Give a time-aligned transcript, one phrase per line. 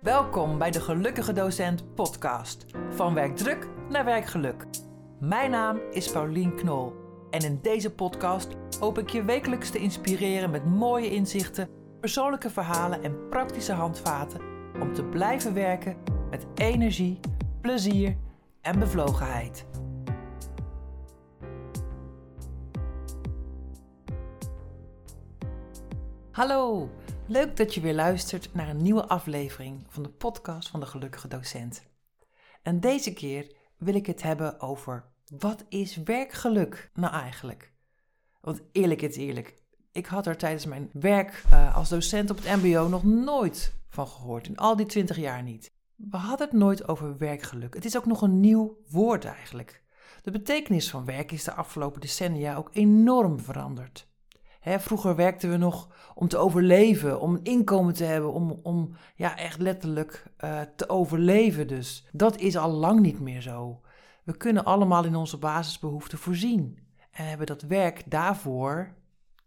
[0.00, 2.66] Welkom bij de Gelukkige Docent podcast.
[2.90, 4.66] Van werkdruk naar werkgeluk.
[5.18, 6.94] Mijn naam is Paulien Knol.
[7.30, 11.68] En in deze podcast hoop ik je wekelijks te inspireren met mooie inzichten,
[12.00, 14.40] persoonlijke verhalen en praktische handvaten
[14.80, 15.96] om te blijven werken
[16.30, 17.20] met energie,
[17.60, 18.16] plezier
[18.60, 19.66] en bevlogenheid.
[26.30, 26.88] Hallo,
[27.30, 31.28] leuk dat je weer luistert naar een nieuwe aflevering van de podcast van de Gelukkige
[31.28, 31.82] Docent.
[32.62, 35.04] En deze keer wil ik het hebben over
[35.38, 37.72] wat is werkgeluk nou eigenlijk?
[38.40, 42.62] Want eerlijk is eerlijk, ik had er tijdens mijn werk uh, als docent op het
[42.62, 44.46] MBO nog nooit van gehoord.
[44.46, 45.72] In al die twintig jaar niet.
[45.96, 47.74] We hadden het nooit over werkgeluk.
[47.74, 49.82] Het is ook nog een nieuw woord eigenlijk.
[50.22, 54.09] De betekenis van werk is de afgelopen decennia ook enorm veranderd.
[54.60, 58.96] Hè, vroeger werkten we nog om te overleven, om een inkomen te hebben, om, om
[59.14, 61.66] ja, echt letterlijk uh, te overleven.
[61.66, 63.80] Dus dat is al lang niet meer zo.
[64.24, 66.78] We kunnen allemaal in onze basisbehoeften voorzien.
[67.10, 68.94] En hebben dat werk daarvoor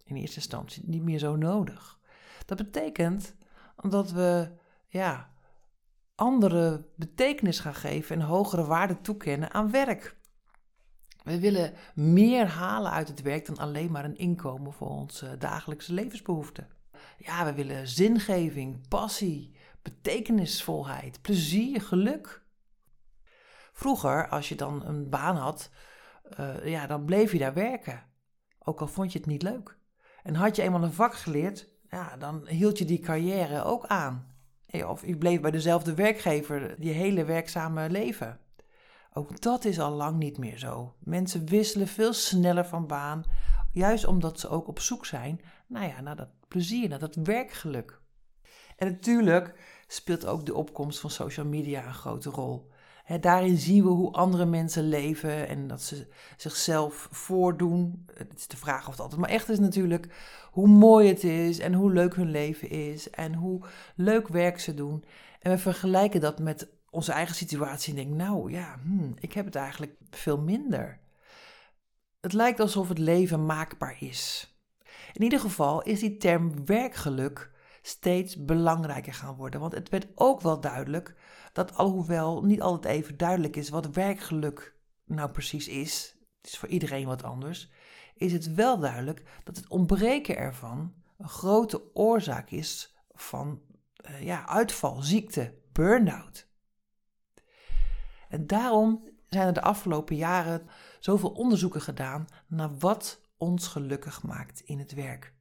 [0.04, 2.00] in eerste instantie niet meer zo nodig.
[2.46, 3.36] Dat betekent
[3.90, 4.52] dat we
[4.88, 5.30] ja,
[6.16, 10.16] andere betekenis gaan geven en hogere waarde toekennen aan werk.
[11.24, 15.94] We willen meer halen uit het werk dan alleen maar een inkomen voor onze dagelijkse
[15.94, 16.68] levensbehoeften.
[17.18, 22.44] Ja, we willen zingeving, passie, betekenisvolheid, plezier, geluk.
[23.74, 25.70] Vroeger, als je dan een baan had,
[26.40, 28.04] uh, ja, dan bleef je daar werken.
[28.60, 29.78] Ook al vond je het niet leuk.
[30.24, 34.36] En had je eenmaal een vak geleerd, ja, dan hield je die carrière ook aan.
[34.86, 38.40] Of je bleef bij dezelfde werkgever je hele werkzame leven.
[39.14, 40.94] Ook dat is al lang niet meer zo.
[41.00, 43.24] Mensen wisselen veel sneller van baan,
[43.72, 48.02] juist omdat ze ook op zoek zijn nou ja, naar dat plezier, naar dat werkgeluk.
[48.76, 49.54] En natuurlijk
[49.88, 52.72] speelt ook de opkomst van social media een grote rol.
[53.20, 58.06] daarin zien we hoe andere mensen leven en dat ze zichzelf voordoen.
[58.14, 60.08] Het is de vraag of het altijd maar echt is natuurlijk.
[60.52, 63.66] Hoe mooi het is en hoe leuk hun leven is en hoe
[63.96, 65.04] leuk werk ze doen.
[65.40, 69.46] En we vergelijken dat met onze eigen situatie en denk, nou ja, hmm, ik heb
[69.46, 71.00] het eigenlijk veel minder.
[72.22, 74.54] Het lijkt alsof het leven maakbaar is.
[75.14, 77.52] In ieder geval is die term werkgeluk
[77.82, 79.60] steeds belangrijker gaan worden.
[79.60, 81.16] Want het werd ook wel duidelijk
[81.54, 86.70] dat alhoewel niet altijd even duidelijk is wat werkgeluk nou precies is, het is voor
[86.70, 87.72] iedereen wat anders,
[88.16, 93.62] is het wel duidelijk dat het ontbreken ervan een grote oorzaak is van
[94.10, 96.52] uh, ja, uitval, ziekte, burn-out.
[98.34, 100.68] En daarom zijn er de afgelopen jaren
[101.00, 105.34] zoveel onderzoeken gedaan naar wat ons gelukkig maakt in het werk.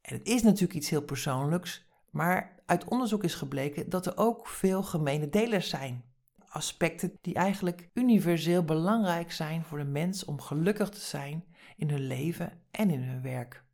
[0.00, 4.48] En het is natuurlijk iets heel persoonlijks, maar uit onderzoek is gebleken dat er ook
[4.48, 6.04] veel gemene delers zijn.
[6.48, 11.44] Aspecten die eigenlijk universeel belangrijk zijn voor de mens om gelukkig te zijn
[11.76, 13.64] in hun leven en in hun werk.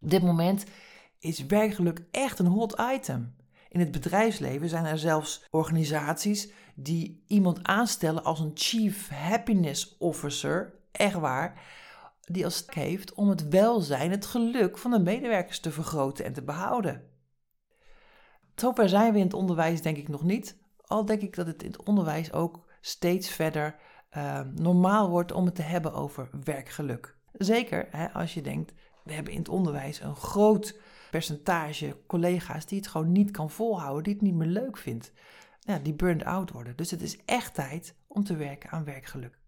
[0.00, 0.64] Op dit moment
[1.18, 3.35] is werkgeluk echt een hot item.
[3.76, 10.74] In het bedrijfsleven zijn er zelfs organisaties die iemand aanstellen als een Chief Happiness Officer,
[10.92, 11.60] echt waar,
[12.20, 16.42] die als heeft om het welzijn, het geluk van de medewerkers te vergroten en te
[16.42, 17.02] behouden.
[18.54, 21.62] Zover zijn we in het onderwijs denk ik nog niet, al denk ik dat het
[21.62, 23.76] in het onderwijs ook steeds verder
[24.16, 27.16] uh, normaal wordt om het te hebben over werkgeluk.
[27.32, 28.72] Zeker hè, als je denkt,
[29.04, 30.80] we hebben in het onderwijs een groot
[31.16, 35.12] percentage collega's die het gewoon niet kan volhouden, die het niet meer leuk vindt,
[35.82, 36.76] die burned out worden.
[36.76, 39.38] Dus het is echt tijd om te werken aan werkgeluk.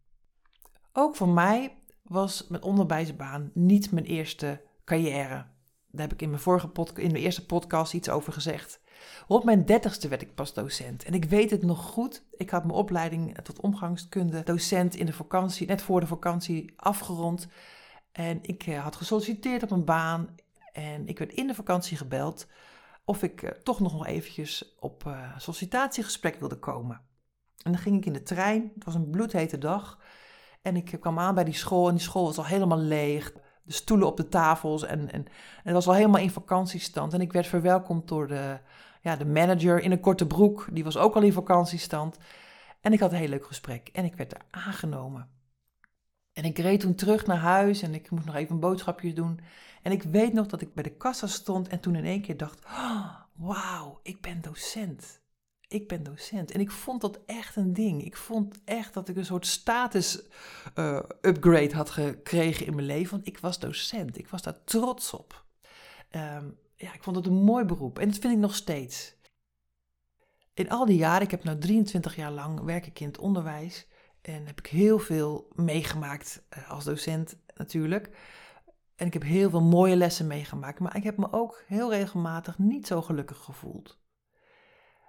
[0.92, 5.46] Ook voor mij was mijn onderwijsbaan niet mijn eerste carrière.
[5.90, 8.80] Daar heb ik in mijn, vorige in mijn eerste podcast iets over gezegd.
[9.26, 11.04] Op mijn dertigste werd ik pas docent.
[11.04, 12.24] En ik weet het nog goed.
[12.30, 17.48] Ik had mijn opleiding tot omgangskunde docent in de vakantie, net voor de vakantie, afgerond.
[18.12, 20.36] En ik eh, had gesolliciteerd op een baan.
[20.72, 22.46] En ik werd in de vakantie gebeld
[23.04, 27.00] of ik uh, toch nog eventjes op uh, sollicitatiegesprek wilde komen.
[27.62, 28.70] En dan ging ik in de trein.
[28.74, 29.98] Het was een bloedhete dag.
[30.62, 33.32] En ik kwam aan bij die school en die school was al helemaal leeg.
[33.62, 37.14] De stoelen op de tafels en, en, en het was al helemaal in vakantiestand.
[37.14, 38.58] En ik werd verwelkomd door de,
[39.02, 40.68] ja, de manager in een korte broek.
[40.72, 42.18] Die was ook al in vakantiestand.
[42.80, 45.37] En ik had een heel leuk gesprek en ik werd er aangenomen.
[46.38, 49.40] En ik reed toen terug naar huis en ik moest nog even een boodschapje doen.
[49.82, 52.36] En ik weet nog dat ik bij de kassa stond en toen in één keer
[52.36, 55.20] dacht: oh, Wauw, ik ben docent.
[55.68, 56.50] Ik ben docent.
[56.50, 58.04] En ik vond dat echt een ding.
[58.04, 60.22] Ik vond echt dat ik een soort status
[60.74, 63.10] uh, upgrade had gekregen in mijn leven.
[63.10, 64.18] Want ik was docent.
[64.18, 65.44] Ik was daar trots op.
[66.10, 67.98] Um, ja, ik vond het een mooi beroep.
[67.98, 69.16] En dat vind ik nog steeds.
[70.54, 73.86] In al die jaren, ik heb nu 23 jaar lang werk in het onderwijs
[74.22, 78.10] en heb ik heel veel meegemaakt eh, als docent natuurlijk.
[78.96, 82.58] En ik heb heel veel mooie lessen meegemaakt, maar ik heb me ook heel regelmatig
[82.58, 83.98] niet zo gelukkig gevoeld.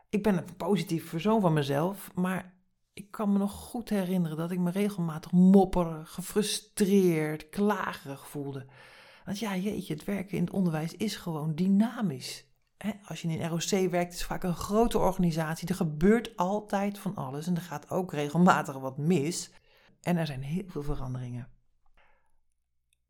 [0.09, 2.57] Ik ben een positief persoon van mezelf, maar
[2.93, 8.65] ik kan me nog goed herinneren dat ik me regelmatig mopperig, gefrustreerd, klagerig voelde.
[9.25, 12.48] Want ja, jeetje, het werken in het onderwijs is gewoon dynamisch.
[13.05, 15.67] Als je in een ROC werkt, is het vaak een grote organisatie.
[15.67, 19.51] Er gebeurt altijd van alles en er gaat ook regelmatig wat mis.
[20.01, 21.47] En er zijn heel veel veranderingen.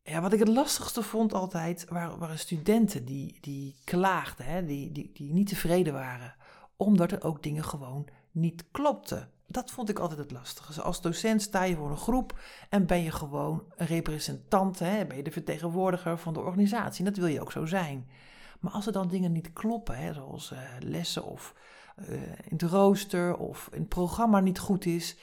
[0.04, 5.12] Ja, wat ik het lastigste vond altijd, waren, studenten die, die klaagden, hè, die, die,
[5.14, 6.36] die niet tevreden waren.
[6.78, 10.68] Omdat er ook dingen gewoon niet klopten dat vond ik altijd het lastige.
[10.68, 12.40] Dus als docent sta je voor een groep
[12.70, 15.06] en ben je gewoon een representant, hè?
[15.06, 17.06] ben je de vertegenwoordiger van de organisatie.
[17.06, 18.10] Dat wil je ook zo zijn.
[18.60, 21.56] Maar als er dan dingen niet kloppen, hè, zoals uh, lessen of
[22.10, 25.18] uh, in het rooster of in het programma niet goed is,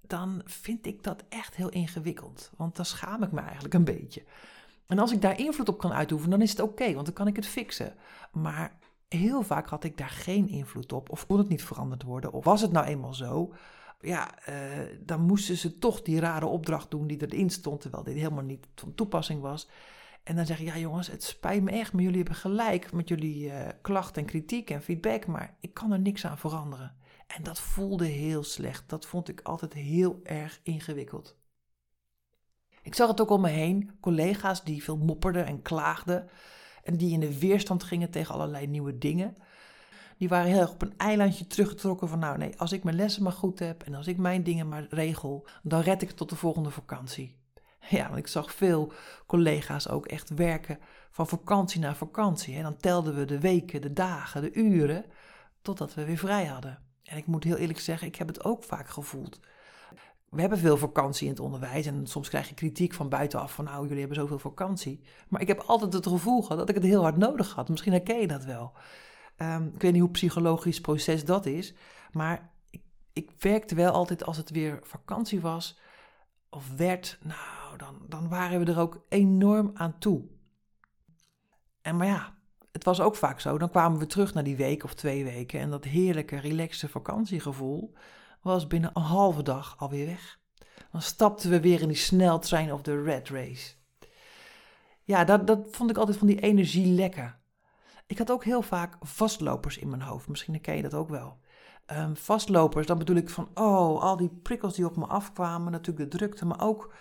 [0.00, 2.50] dan vind ik dat echt heel ingewikkeld.
[2.56, 4.24] Want dan schaam ik me eigenlijk een beetje.
[4.86, 7.26] En als ik daar invloed op kan uitoefenen, dan is het oké, want dan kan
[7.26, 7.94] ik het fixen.
[8.32, 8.78] Maar
[9.08, 12.44] heel vaak had ik daar geen invloed op, of kon het niet veranderd worden, of
[12.44, 13.54] was het nou eenmaal zo.
[14.00, 14.54] Ja, uh,
[15.00, 18.66] dan moesten ze toch die rare opdracht doen die erin stond, terwijl dit helemaal niet
[18.74, 19.68] van toepassing was.
[20.26, 23.08] En dan zeg ik, ja jongens, het spijt me echt, maar jullie hebben gelijk met
[23.08, 26.96] jullie uh, klachten en kritiek en feedback, maar ik kan er niks aan veranderen.
[27.26, 28.88] En dat voelde heel slecht.
[28.88, 31.36] Dat vond ik altijd heel erg ingewikkeld.
[32.82, 36.28] Ik zag het ook om me heen, collega's die veel mopperden en klaagden
[36.82, 39.36] en die in de weerstand gingen tegen allerlei nieuwe dingen.
[40.18, 43.22] Die waren heel erg op een eilandje teruggetrokken van nou nee, als ik mijn lessen
[43.22, 46.28] maar goed heb en als ik mijn dingen maar regel, dan red ik het tot
[46.28, 47.36] de volgende vakantie.
[47.88, 48.92] Ja, want ik zag veel
[49.26, 50.78] collega's ook echt werken
[51.10, 52.56] van vakantie naar vakantie.
[52.56, 55.04] En dan telden we de weken, de dagen, de uren,
[55.62, 56.78] totdat we weer vrij hadden.
[57.02, 59.40] En ik moet heel eerlijk zeggen, ik heb het ook vaak gevoeld
[60.30, 63.64] we hebben veel vakantie in het onderwijs en soms krijg je kritiek van buitenaf van
[63.64, 65.00] nou, jullie hebben zoveel vakantie.
[65.28, 67.68] Maar ik heb altijd het gevoel gehad dat ik het heel hard nodig had.
[67.68, 68.72] Misschien herken je dat wel.
[69.38, 71.74] Um, ik weet niet hoe psychologisch proces dat is,
[72.12, 75.78] maar ik, ik, werkte wel altijd als het weer vakantie was
[76.50, 80.24] of werd, nou, dan, dan waren we er ook enorm aan toe.
[81.82, 82.34] En maar ja,
[82.72, 85.60] het was ook vaak zo, dan kwamen we terug naar die week of twee weken
[85.60, 87.94] en dat heerlijke, relaxe vakantiegevoel,
[88.40, 90.38] was binnen een halve dag alweer weg.
[90.90, 93.74] Dan stapten we weer in die sneltrein of de red race.
[95.02, 97.38] Ja, dat, dat vond ik altijd van die energie lekker.
[98.06, 100.28] Ik had ook heel vaak vastlopers in mijn hoofd.
[100.28, 101.38] Misschien ken je dat ook wel.
[101.92, 106.10] Um, vastlopers, dan bedoel ik van, oh, al die prikkels die op me afkwamen, natuurlijk
[106.10, 106.94] de drukte, maar ook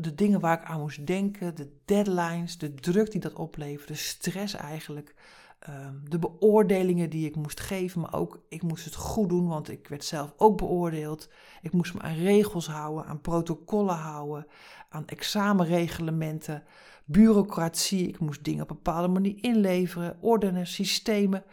[0.00, 4.54] de dingen waar ik aan moest denken, de deadlines, de druk die dat opleverde, stress
[4.54, 5.14] eigenlijk.
[5.60, 9.68] Ehm, de beoordelingen die ik moest geven, maar ook ik moest het goed doen, want
[9.68, 11.28] ik werd zelf ook beoordeeld.
[11.62, 14.46] Ik moest me aan regels houden, aan protocollen houden,
[14.88, 16.62] aan examenreglementen,
[17.04, 18.08] bureaucratie.
[18.08, 21.44] Ik moest dingen op bepaalde manier inleveren, ordenen, systemen.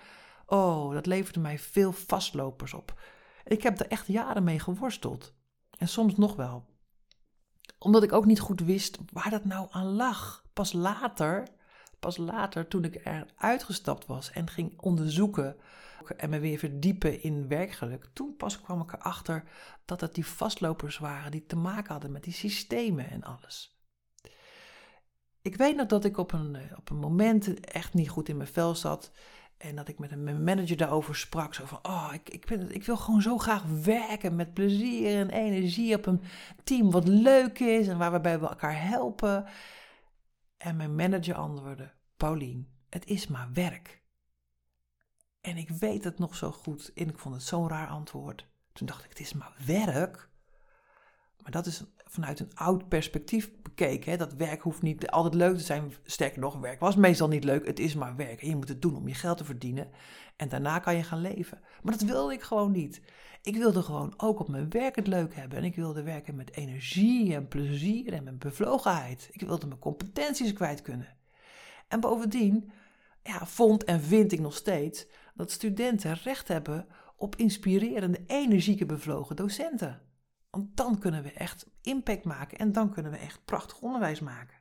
[0.46, 3.02] Oh, dat leverde mij veel vastlopers op.
[3.46, 5.34] Ik heb er echt jaren mee geworsteld.
[5.78, 6.66] En soms nog wel.
[7.80, 10.46] Omdat ik ook niet goed wist waar dat nou aan lag.
[10.54, 11.48] Pas later
[12.00, 15.56] Pas later, toen ik er uitgestapt was en ging onderzoeken
[16.18, 19.44] en me weer verdiepen in werkgeluk, toen pas kwam ik erachter
[19.86, 23.78] dat het die vastlopers waren die te maken hadden met die systemen en alles.
[25.42, 28.38] Ik weet nog dat ik op een, eh, op een moment echt niet goed in
[28.38, 29.12] mijn vel zat.
[29.58, 31.54] En dat ik met een manager daarover sprak.
[31.54, 35.96] Zo van, oh, ik, ik, ik wil gewoon zo graag werken met plezier en energie
[35.96, 36.22] op een
[36.64, 39.46] team wat leuk is en waar we elkaar helpen.
[40.58, 44.02] En mijn manager antwoordde: Paulien, het is maar werk.
[45.42, 48.48] En ik weet het nog zo goed en ik vond het zo'n raar antwoord.
[48.74, 50.30] Toen dacht ik: Het is maar werk.
[51.42, 54.12] Maar dat is vanuit een oud perspectief bekeken.
[54.12, 54.18] Hè?
[54.18, 55.94] Dat werk hoeft niet altijd leuk te zijn.
[56.04, 57.66] Sterker nog, werk was meestal niet leuk.
[57.66, 58.42] Het is maar werk.
[58.42, 59.90] En je moet het doen om je geld te verdienen.
[60.36, 61.60] En daarna kan je gaan leven.
[61.84, 63.02] Maar dat wilde ik gewoon niet.
[63.42, 65.58] Ik wilde gewoon ook op mijn werk het leuk hebben.
[65.58, 69.30] En ik wilde werken met energie en plezier en met bevlogenheid.
[69.32, 71.16] Ik wilde mijn competenties kwijt kunnen.
[71.88, 72.72] En bovendien
[73.24, 79.36] ja, vond en vind ik nog steeds dat studenten recht hebben op inspirerende, energieke, bevlogen
[79.36, 80.02] docenten.
[80.50, 84.58] Want dan kunnen we echt impact maken en dan kunnen we echt prachtig onderwijs maken.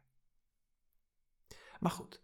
[1.81, 2.23] Maar goed,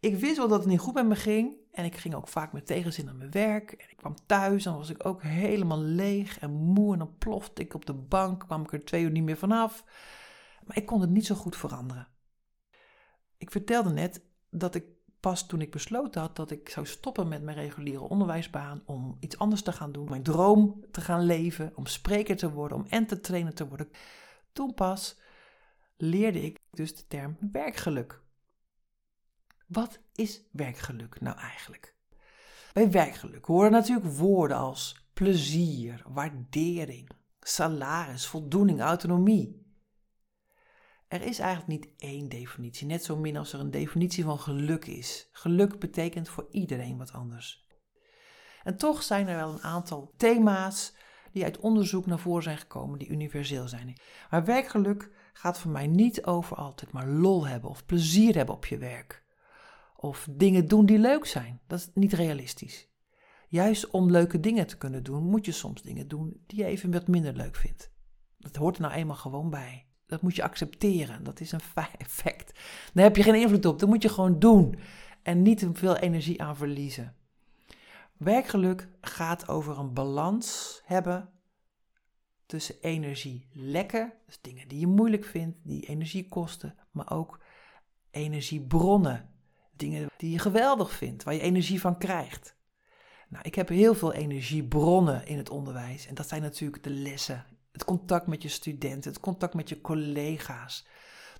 [0.00, 1.56] ik wist wel dat het niet goed met me ging.
[1.72, 3.72] En ik ging ook vaak met tegenzin naar mijn werk.
[3.72, 6.92] En ik kwam thuis en was ik ook helemaal leeg en moe.
[6.92, 9.84] En dan plofte ik op de bank, kwam ik er twee uur niet meer vanaf.
[10.64, 12.08] Maar ik kon het niet zo goed veranderen.
[13.36, 14.84] Ik vertelde net dat ik
[15.22, 19.38] pas toen ik besloten had dat ik zou stoppen met mijn reguliere onderwijsbaan om iets
[19.38, 23.54] anders te gaan doen, mijn droom te gaan leven, om spreker te worden, om entertainer
[23.54, 23.88] te worden.
[24.52, 25.18] Toen pas
[25.96, 28.20] leerde ik dus de term werkgeluk.
[29.66, 31.94] Wat is werkgeluk nou eigenlijk?
[32.72, 37.10] Bij werkgeluk horen natuurlijk woorden als plezier, waardering,
[37.40, 39.61] salaris, voldoening, autonomie.
[41.12, 44.86] Er is eigenlijk niet één definitie, net zo min als er een definitie van geluk
[44.86, 45.28] is.
[45.32, 47.66] Geluk betekent voor iedereen wat anders.
[48.62, 50.94] En toch zijn er wel een aantal thema's
[51.32, 54.00] die uit onderzoek naar voren zijn gekomen, die universeel zijn.
[54.30, 58.66] Maar werkgeluk gaat voor mij niet over altijd maar lol hebben of plezier hebben op
[58.66, 59.24] je werk.
[59.96, 61.60] Of dingen doen die leuk zijn.
[61.66, 62.88] Dat is niet realistisch.
[63.48, 66.92] Juist om leuke dingen te kunnen doen, moet je soms dingen doen die je even
[66.92, 67.92] wat minder leuk vindt.
[68.38, 69.86] Dat hoort er nou eenmaal gewoon bij.
[70.12, 71.24] Dat moet je accepteren.
[71.24, 71.60] Dat is een
[71.98, 72.60] effect.
[72.94, 73.78] Daar heb je geen invloed op.
[73.78, 74.78] Dat moet je gewoon doen.
[75.22, 77.14] En niet veel energie aan verliezen.
[78.16, 81.28] Werkgeluk gaat over een balans hebben
[82.46, 87.40] tussen energie lekken, dus dingen die je moeilijk vindt, die energie kosten, maar ook
[88.10, 89.30] energiebronnen,
[89.76, 92.56] dingen die je geweldig vindt, waar je energie van krijgt.
[93.28, 97.46] Nou, ik heb heel veel energiebronnen in het onderwijs en dat zijn natuurlijk de lessen,
[97.72, 100.86] het contact met je studenten, het contact met je collega's,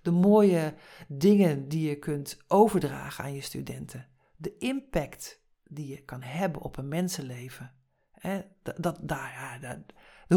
[0.03, 0.75] de mooie
[1.09, 6.77] dingen die je kunt overdragen aan je studenten, de impact die je kan hebben op
[6.77, 7.73] een mensenleven.
[8.63, 9.79] dat, dat, daar, dat,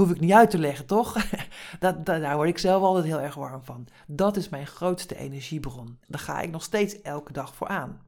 [0.01, 1.29] hoef ik niet uit te leggen, toch?
[1.79, 3.87] dat, daar word ik zelf altijd heel erg warm van.
[4.07, 5.99] Dat is mijn grootste energiebron.
[6.07, 8.03] Daar ga ik nog steeds elke dag voor aan.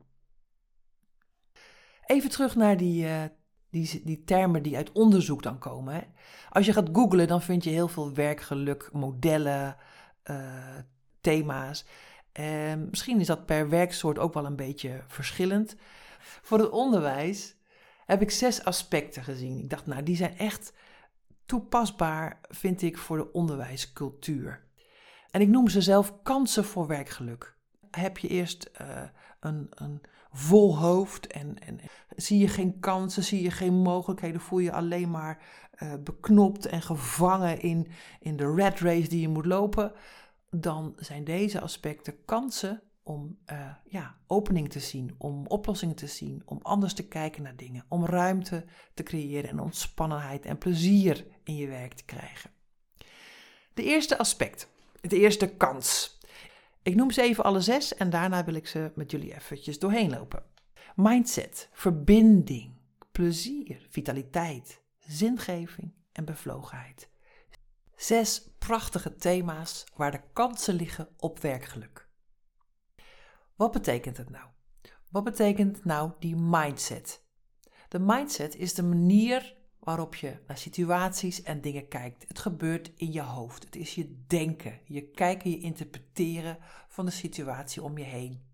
[2.05, 3.23] Even terug naar die, uh,
[3.69, 5.93] die, die termen die uit onderzoek dan komen.
[5.93, 6.01] Hè.
[6.49, 9.75] Als je gaat googlen, dan vind je heel veel werkgeluk, modellen,
[10.23, 10.75] uh,
[11.21, 11.85] thema's.
[12.89, 15.75] Misschien is dat per werksoort ook wel een beetje verschillend.
[16.19, 17.55] Voor het onderwijs
[18.05, 19.59] heb ik zes aspecten gezien.
[19.59, 20.73] Ik dacht, nou, die zijn echt
[21.45, 24.65] toepasbaar, vind ik, voor de onderwijscultuur.
[25.31, 27.55] En ik noem ze zelf kansen voor werkgeluk.
[27.91, 29.03] Heb je eerst uh,
[29.39, 30.01] een, een
[30.37, 31.79] vol hoofd en, en,
[32.15, 35.45] zie je geen kansen, zie je geen mogelijkheden, voel je alleen maar
[35.79, 37.87] uh, beknopt en gevangen in,
[38.19, 39.91] in de red race die je moet lopen,
[40.49, 46.41] dan zijn deze aspecten kansen om uh, ja, opening te zien, om oplossingen te zien,
[46.45, 51.55] om anders te kijken naar dingen, om ruimte te creëren en ontspannenheid en plezier in
[51.55, 52.49] je werk te krijgen.
[53.73, 54.69] De eerste aspect,
[55.01, 56.16] de eerste kans.
[56.87, 60.09] Ik noem ze even alle zes en daarna wil ik ze met jullie eventjes doorheen
[60.09, 60.43] lopen.
[60.95, 62.73] Mindset, verbinding,
[63.11, 67.09] plezier, vitaliteit, zingeving en bevlogenheid.
[67.95, 72.07] Zes prachtige thema's waar de kansen liggen op werkgeluk.
[73.55, 74.45] Wat betekent het nou?
[75.09, 77.23] Wat betekent nou die mindset?
[77.87, 79.55] De mindset is de manier
[79.87, 82.27] waarop je naar situaties en dingen kijkt.
[82.27, 83.63] Het gebeurt in je hoofd.
[83.63, 88.45] Het is je denken, je kijken, je interpreteren van de situatie om je heen.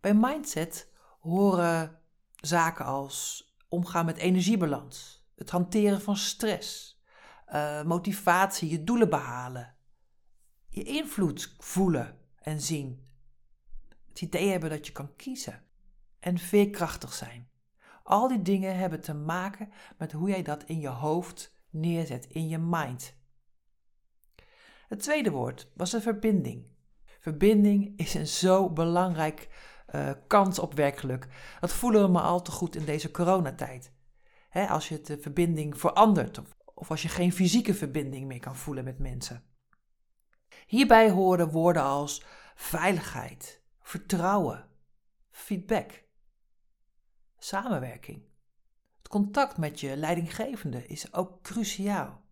[0.00, 2.00] Bij mindset horen
[2.34, 7.00] zaken als omgaan met energiebalans, het hanteren van stress,
[7.52, 9.74] uh, motivatie, je doelen behalen,
[10.68, 13.08] je invloed voelen en zien,
[14.08, 15.64] het idee hebben dat je kan kiezen
[16.20, 17.47] en veerkrachtig zijn.
[18.08, 22.48] Al die dingen hebben te maken met hoe jij dat in je hoofd neerzet, in
[22.48, 23.14] je mind.
[24.88, 26.66] Het tweede woord was de verbinding.
[27.20, 29.48] Verbinding is een zo belangrijk
[29.94, 31.28] uh, kans op werkgeluk.
[31.60, 33.92] Dat voelen we maar al te goed in deze coronatijd.
[34.68, 38.84] Als je de verbinding verandert of, of als je geen fysieke verbinding meer kan voelen
[38.84, 39.44] met mensen.
[40.66, 42.24] Hierbij horen woorden als
[42.54, 44.68] veiligheid, vertrouwen,
[45.30, 46.06] feedback,
[47.38, 48.22] samenwerking.
[48.98, 52.22] Het contact met je leidinggevende is ook cruciaal.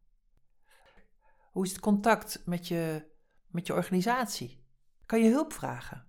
[1.51, 3.07] Hoe is het contact met je,
[3.47, 4.65] met je organisatie?
[5.07, 6.07] Kan je hulp vragen?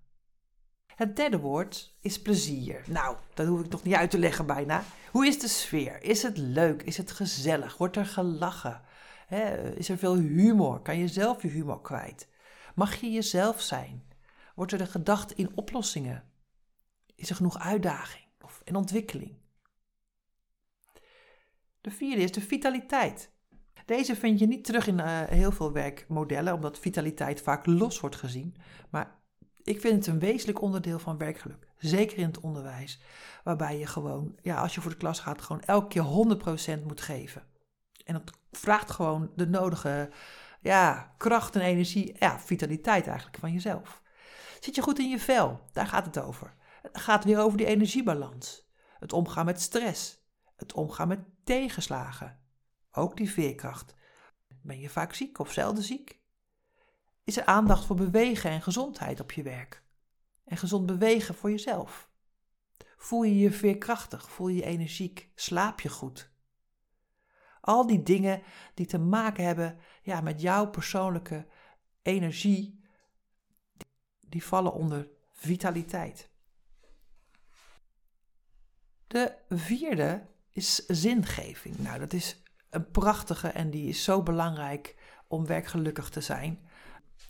[0.96, 2.84] Het derde woord is plezier.
[2.88, 4.84] Nou, dat hoef ik nog niet uit te leggen bijna.
[5.12, 6.04] Hoe is de sfeer?
[6.04, 6.82] Is het leuk?
[6.82, 7.77] Is het gezellig?
[7.77, 8.82] Wordt er gelachen?
[9.75, 10.82] is er veel humor?
[10.82, 12.30] Kan je zelf je humor kwijt?
[12.75, 14.08] Mag je jezelf zijn?
[14.56, 16.24] Wordt er gedacht in oplossingen?
[17.16, 18.26] Is er genoeg uitdaging
[18.67, 19.36] in ontwikkeling?
[21.81, 23.31] De vierde is de vitaliteit.
[23.86, 28.15] Deze vind je niet terug in uh, heel veel werkmodellen, omdat vitaliteit vaak los wordt
[28.15, 28.55] gezien.
[28.89, 29.19] Maar
[29.63, 31.67] ik vind het een wezenlijk onderdeel van werkgeluk.
[31.77, 33.01] Zeker in het onderwijs,
[33.43, 37.01] waarbij je gewoon, ja, als je voor de klas gaat, gewoon elke keer 100% moet
[37.01, 37.43] geven.
[38.05, 40.09] En dat vraagt gewoon de nodige
[40.62, 44.01] ja, kracht en energie, ja, vitaliteit eigenlijk van jezelf.
[44.59, 45.59] Zit je goed in je vel?
[45.74, 46.53] Daar gaat het over.
[46.91, 48.70] Gaat weer over die energiebalans.
[49.00, 50.25] Het omgaan met stress.
[50.56, 52.39] Het omgaan met tegenslagen.
[52.91, 53.96] Ook die veerkracht.
[54.62, 56.20] Ben je vaak ziek of zelden ziek?
[57.24, 59.84] Is er aandacht voor bewegen en gezondheid op je werk?
[60.46, 62.10] En gezond bewegen voor jezelf?
[62.98, 64.29] Voel je je veerkrachtig?
[64.29, 65.32] Voel je je energiek?
[65.36, 66.32] Slaap je goed?
[67.62, 68.41] Al die dingen
[68.74, 71.48] die te maken hebben ja, met jouw persoonlijke
[72.01, 72.84] energie,
[74.22, 76.29] die vallen onder vitaliteit.
[79.08, 80.22] De vierde
[80.52, 81.80] is zingeving.
[81.80, 84.96] Nou, dat is een prachtige en die is zo belangrijk
[85.28, 86.60] om werkgelukkig te zijn.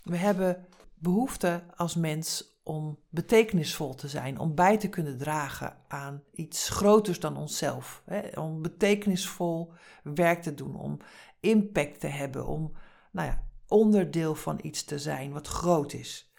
[0.02, 6.22] We hebben behoefte als mens om betekenisvol te zijn, om bij te kunnen dragen aan
[6.32, 8.02] iets groters dan onszelf.
[8.04, 8.40] Hè?
[8.40, 10.98] Om betekenisvol werk te doen, om
[11.40, 12.72] impact te hebben, om
[13.12, 16.32] nou ja, onderdeel van iets te zijn wat groot is.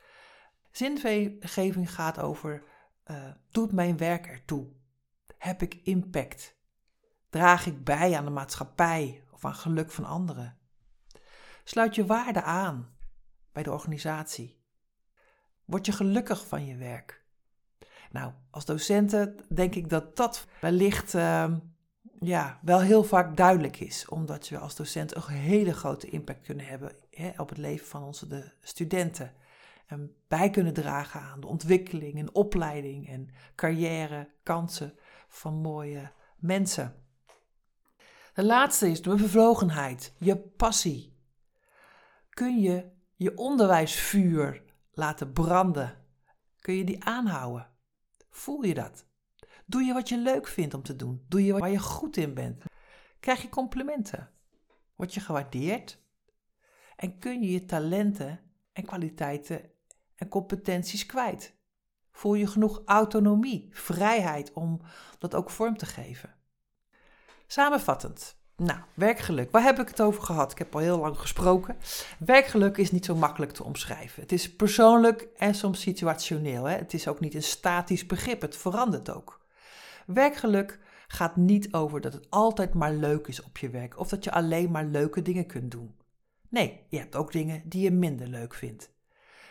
[0.71, 2.63] Zingeving gaat over,
[3.11, 4.67] uh, doet mijn werk ertoe?
[5.39, 6.55] Heb ik impact?
[7.29, 10.57] Draag ik bij aan de maatschappij of aan geluk van anderen?
[11.63, 12.89] Sluit je waarde aan
[13.51, 14.61] bij de organisatie?
[15.65, 17.23] Word je gelukkig van je werk?
[18.11, 21.53] Nou, als docenten denk ik dat dat wellicht uh,
[22.19, 26.65] ja, wel heel vaak duidelijk is, omdat we als docent een hele grote impact kunnen
[26.65, 29.33] hebben hè, op het leven van onze de studenten.
[29.85, 34.97] En bij kunnen dragen aan de ontwikkeling en opleiding en carrière, kansen
[35.29, 37.03] van mooie mensen.
[38.33, 41.17] De laatste is de bevlogenheid, je passie.
[42.29, 45.97] Kun je je onderwijsvuur laten branden?
[46.59, 47.69] Kun je die aanhouden?
[48.29, 49.05] Voel je dat?
[49.65, 51.25] Doe je wat je leuk vindt om te doen?
[51.27, 52.63] Doe je waar je goed in bent?
[53.19, 54.29] Krijg je complimenten?
[54.95, 56.01] Word je gewaardeerd?
[56.95, 58.39] En kun je je talenten
[58.73, 59.71] en kwaliteiten
[60.15, 61.57] en competenties kwijt?
[62.19, 64.81] Voel je genoeg autonomie, vrijheid om
[65.19, 66.35] dat ook vorm te geven?
[67.47, 69.51] Samenvattend, nou, werkgeluk.
[69.51, 70.51] Waar heb ik het over gehad?
[70.51, 71.77] Ik heb al heel lang gesproken.
[72.17, 74.21] Werkgeluk is niet zo makkelijk te omschrijven.
[74.21, 76.63] Het is persoonlijk en soms situationeel.
[76.63, 76.75] Hè?
[76.75, 78.41] Het is ook niet een statisch begrip.
[78.41, 79.45] Het verandert ook.
[80.05, 84.23] Werkgeluk gaat niet over dat het altijd maar leuk is op je werk of dat
[84.23, 85.95] je alleen maar leuke dingen kunt doen.
[86.49, 88.91] Nee, je hebt ook dingen die je minder leuk vindt.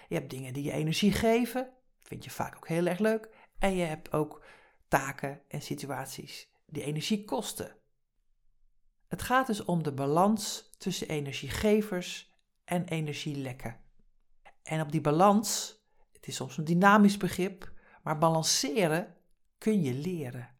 [0.09, 1.69] Je hebt dingen die je energie geven,
[2.09, 3.29] vind je vaak ook heel erg leuk.
[3.59, 4.45] En je hebt ook
[4.89, 7.77] taken en situaties die energie kosten.
[9.09, 13.81] Het gaat dus om de balans tussen energiegevers en energielekken.
[14.63, 15.81] En op die balans,
[16.13, 19.17] het is soms een dynamisch begrip, maar balanceren
[19.59, 20.57] kun je leren.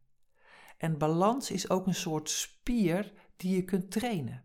[0.77, 4.45] En balans is ook een soort spier die je kunt trainen.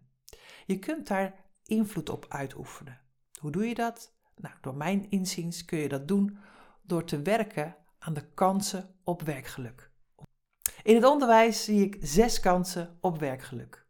[0.66, 3.02] Je kunt daar invloed op uitoefenen.
[3.40, 4.16] Hoe doe je dat?
[4.36, 6.38] Nou, door mijn inziens kun je dat doen
[6.84, 9.92] door te werken aan de kansen op werkgeluk.
[10.84, 13.86] In het onderwijs zie ik zes kansen op werkgeluk.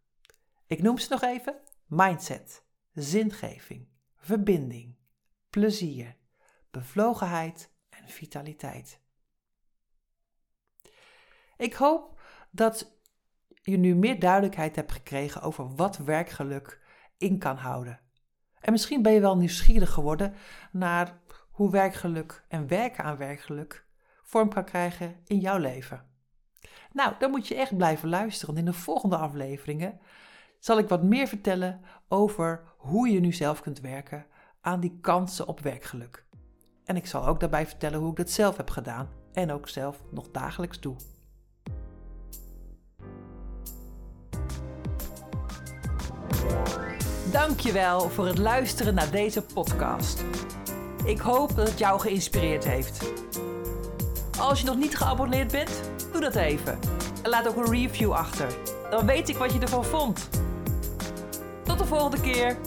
[0.68, 4.96] Ik noem ze nog even: mindset, zingeving, verbinding,
[5.50, 6.16] plezier,
[6.72, 9.02] bevlogenheid en vitaliteit.
[11.58, 13.00] Ik hoop dat
[13.48, 16.82] je nu meer duidelijkheid hebt gekregen over wat werkgeluk
[17.18, 18.00] in kan houden.
[18.60, 20.34] En misschien ben je wel nieuwsgierig geworden
[20.72, 21.22] naar
[21.54, 23.86] hoe werkgeluk en werken aan werkgeluk
[24.24, 26.06] vorm kan krijgen in jouw leven.
[26.92, 28.58] Nou, dan moet je echt blijven luisteren.
[28.58, 30.00] In de volgende afleveringen
[30.60, 34.26] zal ik wat meer vertellen over hoe je nu zelf kunt werken
[34.62, 36.26] aan die kansen op werkgeluk.
[36.86, 40.02] En ik zal ook daarbij vertellen hoe ik dat zelf heb gedaan en ook zelf
[40.12, 40.96] nog dagelijks doe.
[47.32, 50.24] Dankjewel voor het luisteren naar deze podcast.
[51.06, 53.12] Ik hoop dat het jou geïnspireerd heeft.
[54.40, 56.80] Als je nog niet geabonneerd bent, doe dat even.
[57.24, 58.48] En laat ook een review achter.
[58.90, 60.30] Dan weet ik wat je ervan vond.
[61.64, 62.58] Tot de volgende keer.